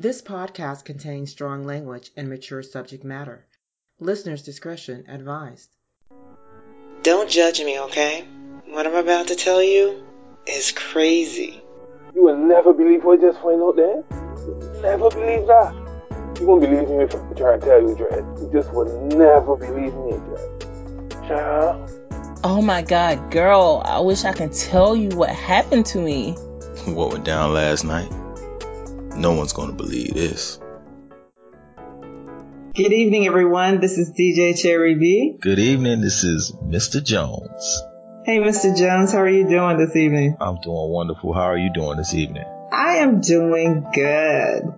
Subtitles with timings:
[0.00, 3.44] This podcast contains strong language and mature subject matter.
[3.98, 5.70] Listener's discretion advised.
[7.02, 8.24] Don't judge me, okay?
[8.68, 10.00] What I'm about to tell you
[10.46, 11.60] is crazy.
[12.14, 14.04] You will never believe what I just find out there.
[14.82, 15.74] Never believe that.
[16.38, 18.24] You won't believe me if I try to tell you, Dread.
[18.38, 21.26] You just will never believe me, Dread.
[21.26, 22.38] Child.
[22.44, 26.34] Oh my god, girl, I wish I could tell you what happened to me.
[26.86, 28.12] What went down last night?
[29.18, 30.60] No one's gonna believe this.
[32.72, 33.80] Good evening, everyone.
[33.80, 35.36] This is DJ Cherry B.
[35.40, 37.02] Good evening, this is Mr.
[37.02, 37.82] Jones.
[38.24, 38.78] Hey, Mr.
[38.78, 40.36] Jones, how are you doing this evening?
[40.40, 41.32] I'm doing wonderful.
[41.32, 42.44] How are you doing this evening?
[42.70, 44.74] I am doing good.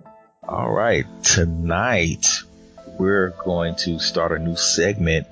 [0.49, 2.25] All right, tonight
[2.97, 5.27] we're going to start a new segment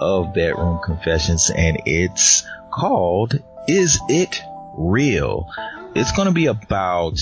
[0.00, 3.38] of Bedroom Confessions, and it's called
[3.68, 4.40] Is It
[4.78, 5.50] Real?
[5.94, 7.18] It's going to be about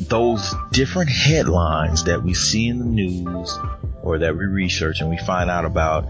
[0.00, 3.58] those different headlines that we see in the news
[4.02, 6.06] or that we research and we find out about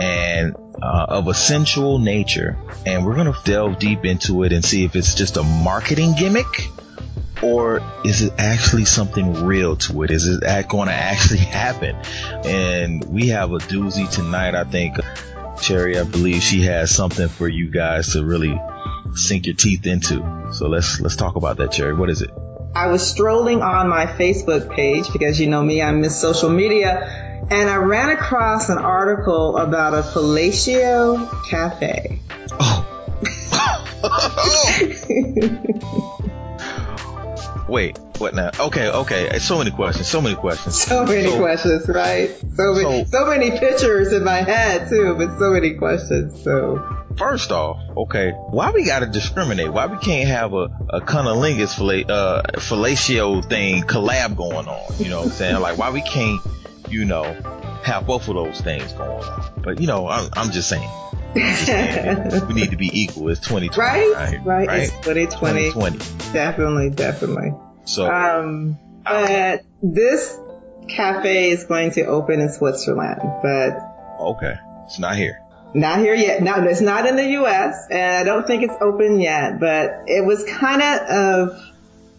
[0.00, 4.64] and uh, of a sensual nature and we're going to delve deep into it and
[4.64, 6.68] see if it's just a marketing gimmick
[7.42, 10.10] or is it actually something real to it?
[10.10, 11.96] Is it going to actually happen?
[12.44, 14.54] And we have a doozy tonight.
[14.54, 14.96] I think
[15.60, 18.60] Cherry, I believe she has something for you guys to really
[19.14, 20.50] sink your teeth into.
[20.52, 21.94] So let's let's talk about that, Cherry.
[21.94, 22.30] What is it?
[22.74, 27.46] I was strolling on my Facebook page because you know me, I miss social media,
[27.50, 32.20] and I ran across an article about a fellatio cafe.
[32.60, 32.84] Oh.
[37.68, 38.50] Wait, what now?
[38.58, 39.38] Okay, okay.
[39.38, 40.06] So many questions.
[40.06, 40.80] So many questions.
[40.80, 42.30] So many so, questions, right?
[42.56, 46.42] So many, so, so many pictures in my head too, but so many questions.
[46.42, 49.72] So first off, okay, why we gotta discriminate?
[49.72, 54.94] Why we can't have a, a cunnilingus fillet, uh, fellatio thing collab going on?
[54.98, 55.60] You know what I'm saying?
[55.60, 56.40] like, why we can't,
[56.88, 57.24] you know,
[57.82, 59.62] have both of those things going on?
[59.62, 60.88] But, you know, I'm, I'm just saying.
[61.34, 63.28] we need to be equal.
[63.28, 63.78] It's 2020.
[63.78, 64.14] Right?
[64.14, 64.46] Right.
[64.46, 64.68] right?
[64.68, 64.80] right?
[64.82, 65.70] It's 2020.
[65.70, 66.32] 2020.
[66.32, 67.52] Definitely, definitely.
[67.84, 70.38] So, um, but this
[70.88, 74.16] cafe is going to open in Switzerland, but.
[74.20, 74.54] Okay.
[74.86, 75.42] It's not here.
[75.74, 76.42] Not here yet.
[76.42, 77.86] No, it's not in the U.S.
[77.90, 79.60] and I don't think it's open yet.
[79.60, 81.62] But it was kind of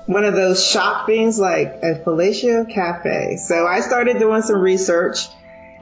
[0.06, 3.38] one of those shop things, like a fellatio cafe.
[3.38, 5.28] So I started doing some research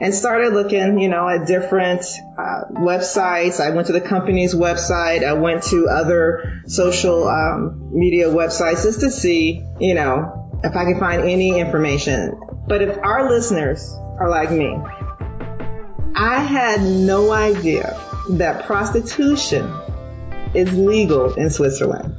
[0.00, 2.04] and started looking, you know, at different
[2.38, 3.60] uh, websites.
[3.60, 5.24] I went to the company's website.
[5.24, 10.84] I went to other social um, media websites just to see, you know, if I
[10.84, 12.38] could find any information.
[12.66, 14.76] But if our listeners are like me,
[16.20, 17.96] I had no idea
[18.30, 19.72] that prostitution
[20.52, 22.12] is legal in Switzerland.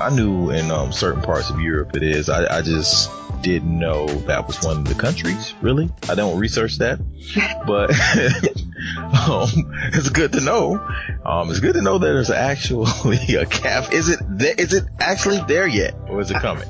[0.00, 2.30] I knew in um, certain parts of Europe it is.
[2.30, 3.10] I, I, just
[3.42, 5.52] didn't know that was one of the countries.
[5.60, 6.98] Really, I don't research that,
[7.66, 7.90] but
[9.28, 10.76] um, it's good to know.
[11.22, 13.94] Um, it's good to know that there's actually a cafe.
[13.94, 16.68] Is it th- is it actually there yet, or is it coming?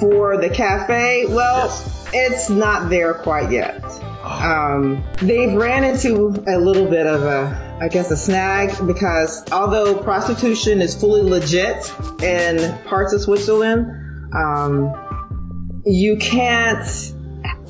[0.00, 2.08] For the cafe, well, yes.
[2.14, 3.82] it's not there quite yet.
[4.26, 9.96] Um, they've ran into a little bit of a, I guess, a snag because although
[10.02, 11.92] prostitution is fully legit
[12.22, 13.86] in parts of Switzerland,
[14.34, 17.14] um, you can't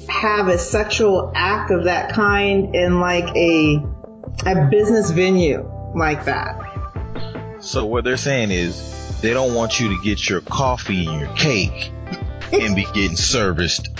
[0.08, 3.84] have a sexual act of that kind in like a
[4.46, 7.56] a business venue like that.
[7.60, 11.34] So what they're saying is they don't want you to get your coffee and your
[11.34, 11.92] cake
[12.52, 13.90] and be getting serviced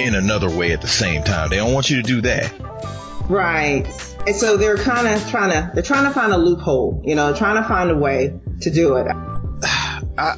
[0.00, 1.50] in another way at the same time.
[1.50, 2.52] They don't want you to do that.
[3.28, 3.86] Right.
[4.26, 7.34] And so they're kind of trying to they're trying to find a loophole, you know,
[7.34, 9.06] trying to find a way to do it.
[10.18, 10.36] I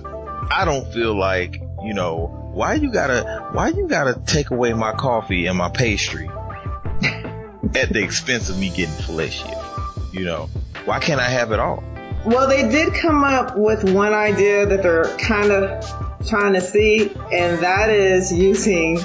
[0.50, 4.92] I don't feel like, you know, why you gotta why you gotta take away my
[4.92, 6.28] coffee and my pastry
[7.74, 10.12] at the expense of me getting fellatio?
[10.12, 10.50] You know,
[10.84, 11.82] why can't I have it all?
[12.26, 17.10] Well, they did come up with one idea that they're kind of trying to see,
[17.32, 19.00] and that is using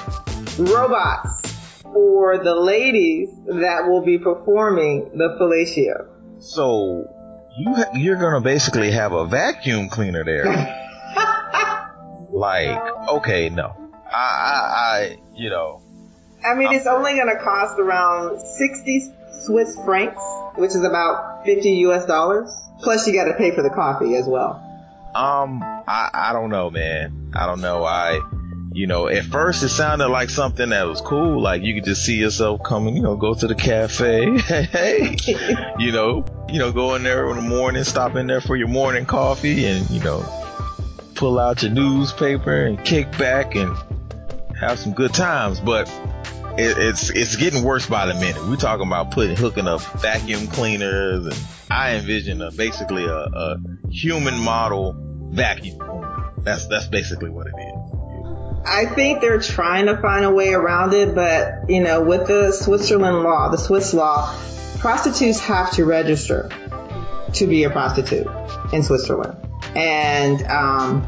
[0.58, 6.08] robots for the ladies that will be performing the fellatio.
[6.40, 7.06] So
[7.58, 10.46] you ha- you're gonna basically have a vacuum cleaner there.
[12.32, 13.76] like, okay, no,
[14.12, 15.82] I, I, I you know.
[16.46, 19.12] I mean, I'm, it's only gonna cost around sixty
[19.46, 20.22] Swiss francs,
[20.56, 22.06] which is about fifty U.S.
[22.06, 22.54] dollars.
[22.82, 24.64] Plus, you got to pay for the coffee as well.
[25.16, 27.32] Um, I, I don't know, man.
[27.36, 27.84] I don't know.
[27.84, 28.20] I
[28.78, 31.42] you know, at first it sounded like something that was cool.
[31.42, 34.38] Like you could just see yourself coming, you know, go to the cafe.
[34.38, 35.18] hey,
[35.80, 38.68] you know, you know, go in there in the morning, stop in there for your
[38.68, 40.24] morning coffee and, you know,
[41.16, 43.76] pull out your newspaper and kick back and
[44.60, 45.90] have some good times, but
[46.60, 48.48] it, it's it's getting worse by the minute.
[48.48, 53.58] We're talking about putting hooking up vacuum cleaners, and I envision a, basically a, a
[53.90, 54.96] human model
[55.32, 55.80] vacuum.
[56.44, 57.67] That's that's basically what it is.
[58.68, 62.52] I think they're trying to find a way around it, but you know, with the
[62.52, 64.36] Switzerland law, the Swiss law,
[64.80, 66.50] prostitutes have to register
[67.34, 68.28] to be a prostitute
[68.74, 69.38] in Switzerland,
[69.74, 71.08] and um,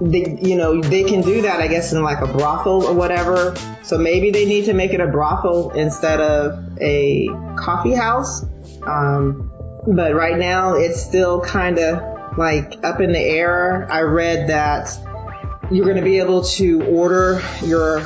[0.00, 3.56] they, you know, they can do that, I guess, in like a brothel or whatever.
[3.82, 8.44] So maybe they need to make it a brothel instead of a coffee house.
[8.86, 9.50] Um,
[9.86, 13.90] but right now, it's still kind of like up in the air.
[13.90, 14.90] I read that
[15.70, 18.00] you're going to be able to order your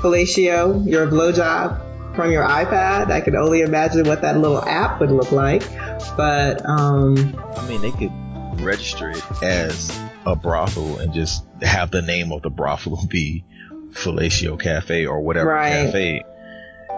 [0.00, 3.10] fellatio, your blowjob from your iPad.
[3.10, 5.62] I can only imagine what that little app would look like.
[6.16, 8.12] But, um, I mean, they could
[8.60, 13.44] register it as a brothel and just have the name of the brothel be
[13.92, 15.86] Fellatio Cafe or whatever Right.
[15.86, 16.22] cafe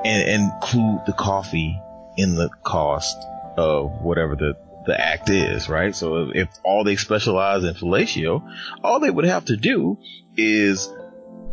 [0.04, 1.80] and, and include the coffee
[2.16, 3.16] in the cost
[3.56, 4.56] of whatever the,
[4.88, 5.94] the act is, right?
[5.94, 8.42] So if, if all they specialize in fellatio,
[8.82, 9.98] all they would have to do
[10.34, 10.90] is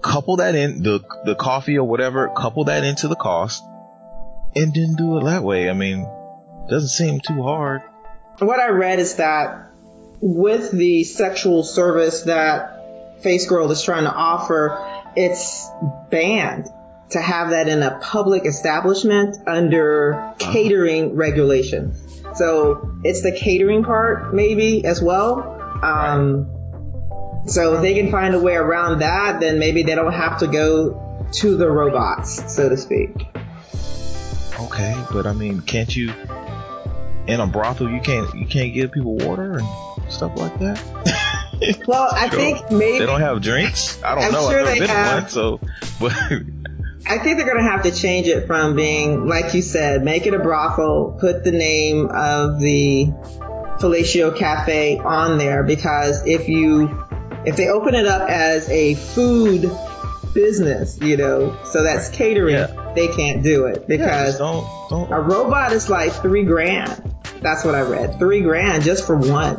[0.01, 3.61] couple that in the the coffee or whatever, couple that into the cost
[4.55, 5.69] and then do it that way.
[5.69, 6.07] I mean,
[6.69, 7.81] doesn't seem too hard.
[8.39, 9.71] what I read is that
[10.21, 15.67] with the sexual service that Face Girl is trying to offer, it's
[16.09, 16.69] banned
[17.12, 22.02] to have that in a public establishment under catering regulations.
[22.36, 25.52] So it's the catering part maybe as well.
[25.84, 26.50] Um,
[27.48, 30.48] so if they can find a way around that, then maybe they don't have to
[30.48, 33.12] go to the robots, so to speak.
[34.60, 36.12] Okay, but I mean, can't you
[37.28, 39.68] in a brothel you can't you can't give people water and
[40.12, 40.81] stuff like that?
[41.88, 42.40] Well, I Sure.
[42.40, 44.02] think maybe They don't have drinks.
[44.04, 44.50] I don't I'm know.
[44.50, 45.22] sure I've never they been have.
[45.24, 45.60] one, so
[46.00, 46.13] but
[47.07, 50.25] I think they're going to have to change it from being, like you said, make
[50.25, 53.06] it a brothel, put the name of the
[53.80, 57.06] Fellatio Cafe on there because if you,
[57.46, 59.69] if they open it up as a food
[60.34, 62.92] business, you know, so that's catering, Yeah.
[62.96, 65.12] they can't do it because just don't don't.
[65.12, 67.16] a robot is like three grand.
[67.42, 68.18] That's what I read.
[68.18, 69.57] Three grand just for one.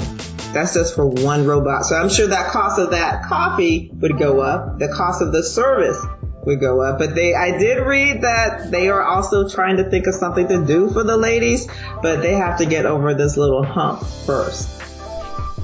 [0.52, 1.84] That's just for one robot.
[1.84, 4.78] So I'm sure that cost of that coffee would go up.
[4.78, 5.98] The cost of the service
[6.46, 6.98] would go up.
[6.98, 10.64] But they, I did read that they are also trying to think of something to
[10.64, 11.68] do for the ladies,
[12.00, 14.70] but they have to get over this little hump first.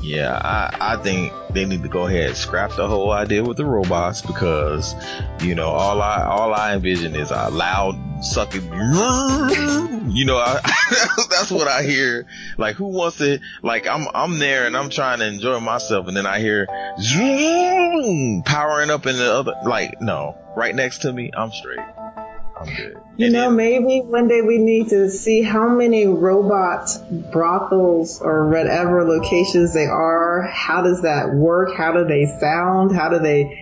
[0.02, 3.56] Yeah, I, I think they need to go ahead and scrap the whole idea with
[3.56, 4.94] the robots because,
[5.40, 8.70] you know, all I all I envision is a loud sucking.
[10.12, 10.60] You know, I,
[11.30, 12.26] that's what I hear.
[12.58, 13.38] Like, who wants to?
[13.62, 16.66] Like, I'm I'm there and I'm trying to enjoy myself, and then I hear
[17.00, 19.54] zoom powering up in the other.
[19.64, 21.78] Like, no, right next to me, I'm straight.
[21.78, 22.96] I'm good.
[23.16, 26.90] You And know, then- maybe one day we need to see how many robot
[27.32, 30.42] brothels or whatever locations they are.
[30.42, 31.74] How does that work?
[31.76, 32.94] How do they sound?
[32.94, 33.61] How do they,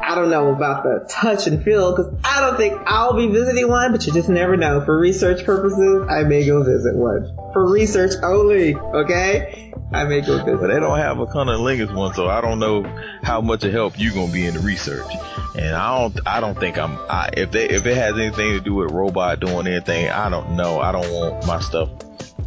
[0.00, 3.68] I don't know about the touch and feel because I don't think I'll be visiting
[3.68, 4.84] one, but you just never know.
[4.84, 7.36] For research purposes, I may go visit one.
[7.52, 9.72] For research only, okay?
[9.92, 10.60] I may go visit.
[10.60, 12.84] But they don't have a cunnilingus one, so I don't know
[13.22, 15.06] how much of help you gonna be in the research.
[15.56, 16.96] And I don't, I don't think I'm.
[17.10, 20.28] I, if they, if it has anything to do with a robot doing anything, I
[20.28, 20.78] don't know.
[20.78, 21.90] I don't want my stuff.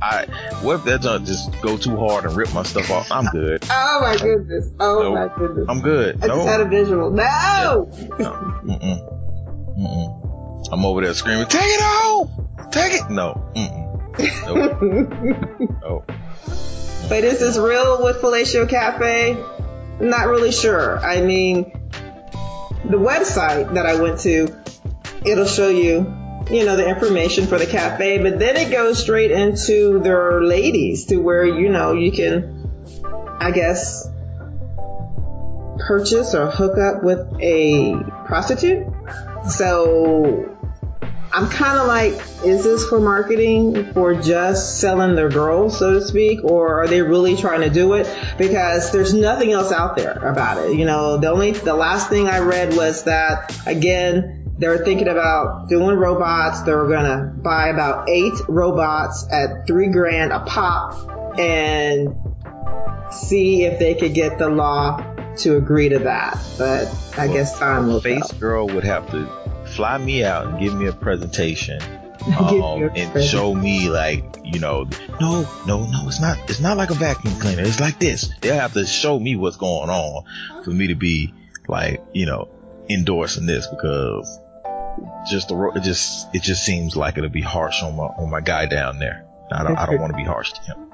[0.01, 0.25] I
[0.61, 3.11] what if that junk just go too hard and rip my stuff off?
[3.11, 3.63] I'm good.
[3.71, 4.69] Oh my goodness.
[4.79, 5.13] Oh No.
[5.13, 5.65] my goodness.
[5.69, 6.23] I'm good.
[6.23, 7.11] I No, just had a visual.
[7.11, 7.89] No!
[8.19, 8.31] no.
[8.65, 9.77] Mm-mm.
[9.77, 10.67] Mm-mm.
[10.71, 12.29] I'm over there screaming, "Take it off!
[12.71, 13.51] Take it!" No.
[13.55, 13.79] Mm-mm.
[14.45, 15.81] Nope.
[15.81, 16.11] nope.
[17.09, 19.37] But is this real with Fellatio Cafe?
[19.99, 20.97] Not really sure.
[20.99, 21.71] I mean,
[22.85, 24.47] the website that I went to,
[25.25, 25.99] it'll show you,
[26.51, 31.05] you know, the information for the cafe, but then it goes straight into their ladies
[31.05, 32.69] to where, you know, you can,
[33.39, 34.07] I guess,
[35.79, 38.85] purchase or hook up with a prostitute.
[39.49, 40.57] So
[41.33, 46.05] I'm kind of like, is this for marketing for just selling their girls, so to
[46.05, 48.13] speak, or are they really trying to do it?
[48.37, 50.75] Because there's nothing else out there about it.
[50.75, 55.67] You know, the only, the last thing I read was that again, they're thinking about
[55.69, 56.61] doing robots.
[56.61, 62.15] They're gonna buy about eight robots at three grand a pop and
[63.11, 65.03] see if they could get the law
[65.37, 66.39] to agree to that.
[66.59, 68.21] But I guess time will tell.
[68.21, 69.27] Face girl would have to
[69.65, 71.81] fly me out and give me a presentation
[72.39, 74.87] um, and show me like you know
[75.19, 78.59] no no no it's not it's not like a vacuum cleaner it's like this they'll
[78.59, 80.23] have to show me what's going on
[80.63, 81.33] for me to be
[81.69, 82.49] like you know
[82.89, 84.39] endorsing this because
[85.29, 88.41] just the it just it just seems like it'll be harsh on my on my
[88.41, 89.25] guy down there.
[89.51, 90.91] I don't I don't want to be harsh to him.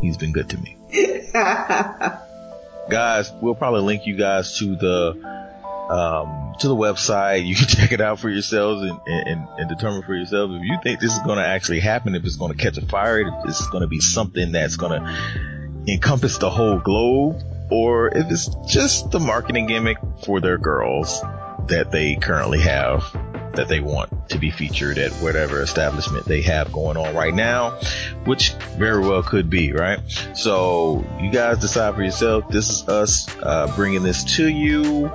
[0.00, 0.78] He's been good to me.
[2.90, 5.40] guys, we'll probably link you guys to the
[5.90, 7.46] um, to the website.
[7.46, 10.78] You can check it out for yourselves and, and, and determine for yourselves if you
[10.82, 13.50] think this is going to actually happen, if it's going to catch a fire, if
[13.50, 18.48] is going to be something that's going to encompass the whole globe, or if it's
[18.66, 21.20] just the marketing gimmick for their girls
[21.66, 23.04] that they currently have
[23.54, 27.78] that they want to be featured at whatever establishment they have going on right now,
[28.24, 29.98] which very well could be, right?
[30.34, 32.48] So you guys decide for yourself.
[32.48, 35.10] This is us uh, bringing this to you.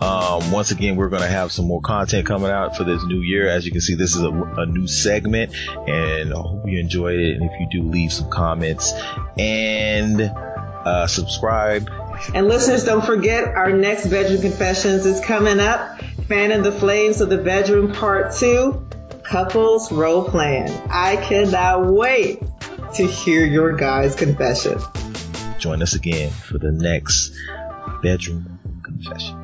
[0.00, 3.20] Um, once again, we're going to have some more content coming out for this new
[3.20, 3.48] year.
[3.48, 5.54] As you can see, this is a, a new segment,
[5.88, 7.40] and I hope you enjoyed it.
[7.40, 8.92] And if you do, leave some comments
[9.38, 11.90] and uh, subscribe.
[12.34, 16.00] And listeners, don't forget our next Bedroom Confessions is coming up.
[16.30, 18.86] Fanning the Flames of the Bedroom Part 2,
[19.24, 20.70] Couples Role Playing.
[20.88, 22.40] I cannot wait
[22.94, 24.78] to hear your guys' confession.
[25.58, 27.32] Join us again for the next
[28.00, 29.39] Bedroom Confession.